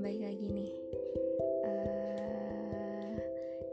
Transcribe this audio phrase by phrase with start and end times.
[0.00, 0.72] baik lagi nih.
[1.60, 3.12] Uh,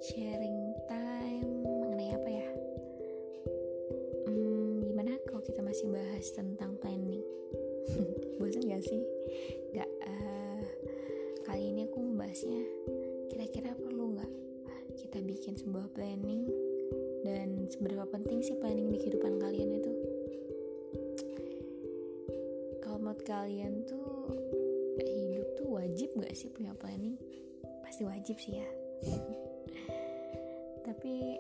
[0.04, 2.48] sharing time mengenai apa ya?
[4.28, 7.24] Hmm, gimana kalau kita masih bahas tentang planning?
[8.43, 9.00] Bosan gak sih?
[9.71, 10.64] Gak uh, eh,
[11.48, 12.59] kali ini aku membahasnya
[13.32, 14.32] kira-kira perlu nggak
[15.00, 16.44] kita bikin sebuah planning?
[17.23, 19.92] Dan seberapa penting sih planning di kehidupan kalian itu?
[22.84, 24.28] Kalau menurut kalian tuh
[25.06, 27.18] hidup tuh wajib gak sih punya planning?
[27.86, 28.68] Pasti wajib sih ya.
[30.87, 31.37] Tapi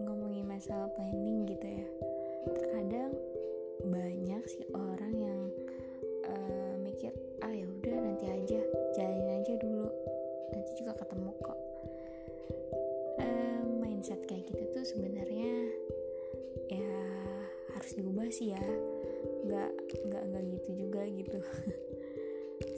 [0.00, 1.86] ngomongin masalah planning gitu ya
[2.46, 3.12] terkadang
[3.86, 5.40] banyak sih orang yang
[6.30, 8.60] uh, mikir ah ya udah nanti aja
[8.94, 9.88] jalanin aja dulu
[10.54, 11.58] nanti juga ketemu kok.
[13.20, 15.52] Uh, mindset kayak gitu tuh sebenarnya
[16.70, 16.92] ya
[17.74, 18.64] harus diubah sih ya.
[19.46, 19.72] Nggak
[20.06, 21.38] nggak nggak gitu juga gitu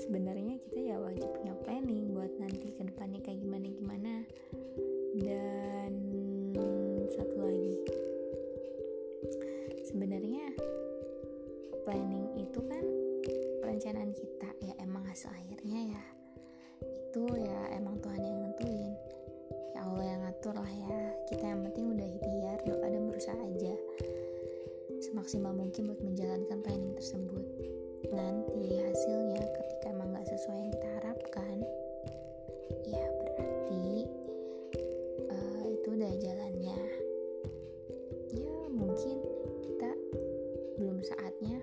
[0.09, 4.13] sebenarnya kita ya wajib punya planning buat nanti ke depannya kayak gimana gimana.
[5.21, 5.93] Dan
[7.13, 7.77] satu lagi.
[9.85, 10.49] Sebenarnya
[11.85, 12.85] planning itu kan
[13.61, 16.05] perencanaan kita ya emang hasil akhirnya ya.
[16.81, 18.97] Itu ya emang Tuhan yang nentuin.
[19.77, 21.01] Ya Allah yang ngatur lah ya.
[21.29, 23.77] Kita yang penting udah ikhtiar doa dan berusaha aja
[24.99, 27.45] semaksimal mungkin buat menjalankan planning tersebut.
[28.09, 29.45] Nanti hasilnya
[30.39, 31.57] sesuai yang kita harapkan.
[32.87, 34.07] Ya berarti
[35.35, 36.81] uh, itu udah jalannya.
[38.39, 39.19] Ya mungkin
[39.67, 39.91] kita
[40.79, 41.59] belum saatnya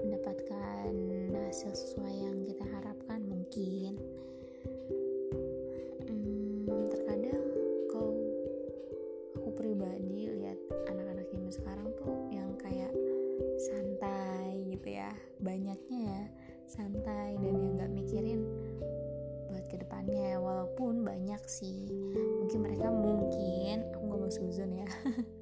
[0.00, 0.96] mendapatkan
[1.44, 4.00] hasil sesuai yang kita harapkan mungkin.
[6.08, 7.44] Hmm, terkadang
[7.92, 8.16] kalau
[9.36, 10.56] aku pribadi lihat
[10.88, 12.96] anak-anak zaman sekarang tuh yang kayak
[13.60, 15.12] santai gitu ya
[15.44, 15.91] banyaknya
[21.52, 21.92] sih.
[22.40, 24.88] Mungkin mereka mungkin aku nggak mau suzon ya.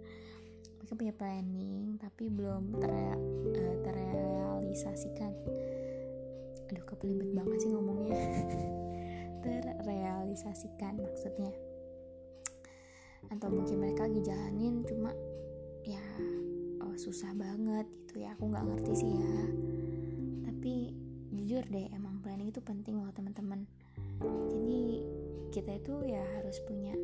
[0.83, 5.31] Mereka punya planning tapi belum ter uh, terrealisasikan
[6.71, 8.19] aduh kepelibet banget sih ngomongnya.
[9.47, 11.55] Terrealisasikan maksudnya.
[13.31, 15.15] Atau mungkin mereka lagi jalanin cuma
[15.87, 16.03] ya
[16.83, 18.35] oh, susah banget gitu ya.
[18.35, 19.35] Aku nggak ngerti sih ya.
[20.47, 20.75] Tapi
[21.31, 23.67] jujur deh emang planning itu penting loh teman-teman.
[24.51, 25.03] Jadi
[25.51, 26.95] kita itu ya harus punya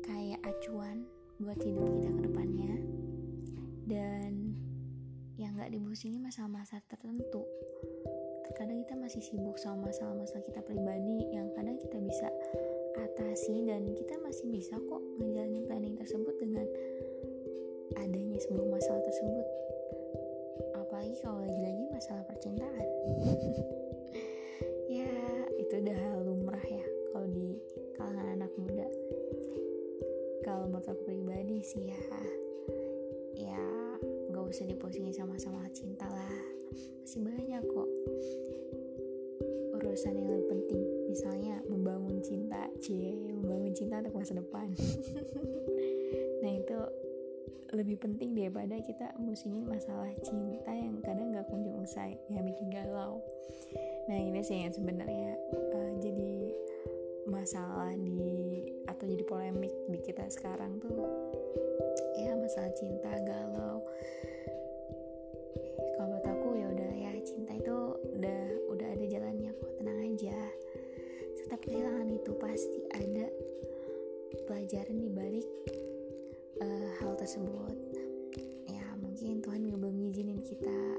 [0.00, 1.04] kayak acuan
[1.36, 2.74] buat hidup kita ke depannya.
[3.84, 4.56] Dan
[5.36, 7.44] yang nggak dibusingin masalah-masalah tertentu.
[8.48, 12.32] Terkadang kita masih sibuk sama masalah-masalah kita pribadi yang kadang kita bisa
[12.96, 16.64] atasi dan kita masih bisa kok ngejalanin planning tersebut dengan
[18.00, 19.46] adanya sebuah masalah tersebut.
[20.72, 22.88] Apalagi kalau lagi-lagi masalah percintaan
[30.48, 32.00] kalau menurut aku pribadi sih ya.
[33.36, 33.64] Ya
[34.32, 36.40] nggak usah dipusingin sama-sama cinta lah.
[37.04, 37.88] Masih banyak kok
[39.76, 40.84] urusan yang lebih penting.
[41.12, 44.72] Misalnya membangun cinta cie membangun cinta untuk masa depan.
[46.38, 46.78] Nah itu
[47.74, 53.18] lebih penting daripada kita musingin masalah cinta yang kadang gak kunjung usai yang bikin galau.
[54.06, 55.34] Nah ini sih yang sebenarnya
[55.74, 56.54] uh, jadi
[57.28, 60.96] masalah di atau jadi polemik di kita sekarang tuh
[62.16, 63.84] ya masalah cinta galau.
[65.94, 67.76] Kalau buat aku ya udah ya cinta itu
[68.16, 68.40] udah
[68.72, 70.38] udah ada jalannya kok tenang aja.
[71.36, 73.26] Setiap kehilangan itu pasti ada
[74.48, 75.48] pelajaran di balik
[76.64, 77.76] uh, hal tersebut.
[78.66, 80.97] Ya mungkin Tuhan belum ngizinin kita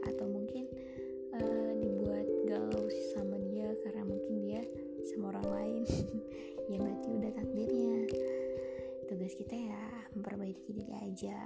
[10.20, 11.40] memperbaiki diri aja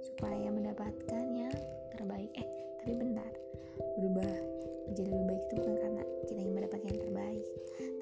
[0.00, 1.54] supaya mendapatkan yang
[1.92, 2.32] terbaik.
[2.40, 2.48] Eh
[2.80, 3.32] tapi bentar.
[4.00, 4.32] Berubah
[4.88, 7.46] menjadi lebih baik itu bukan karena kita ingin mendapatkan yang terbaik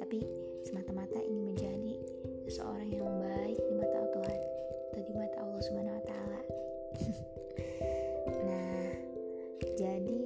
[0.02, 0.19] tapi
[0.66, 1.94] semata-mata ingin menjadi
[2.50, 4.40] seseorang yang baik di mata Tuhan
[4.92, 6.40] atau di mata Allah Subhanahu Wa Taala.
[8.42, 8.86] Nah
[9.78, 10.22] jadi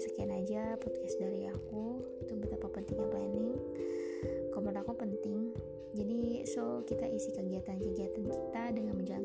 [0.00, 2.00] sekian aja podcast dari aku.
[2.24, 3.56] Itu betapa pentingnya planning.
[4.64, 5.52] Menurut aku penting.
[5.92, 9.23] Jadi so kita isi kegiatan-kegiatan kita dengan menjalankan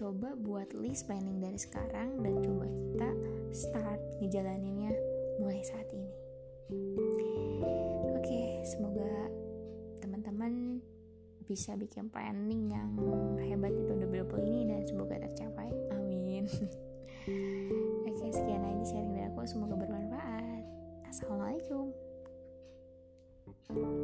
[0.00, 3.10] coba buat list planning dari sekarang dan coba kita
[3.52, 4.96] start ngejalaninnya
[5.36, 6.12] mulai saat ini.
[8.16, 9.28] Oke semoga
[10.00, 10.80] teman-teman
[11.44, 12.96] bisa bikin planning yang
[13.44, 15.68] hebat di tahun 2020 ini dan semoga tercapai.
[15.92, 16.48] Amin.
[18.08, 19.44] Oke sekian aja sharing dari aku.
[19.44, 20.64] Semoga bermanfaat.
[21.12, 21.92] Assalamualaikum.
[23.44, 23.99] Wassalamualaikum